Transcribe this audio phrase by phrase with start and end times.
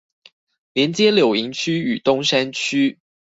[0.73, 2.97] 連接柳營區與東山區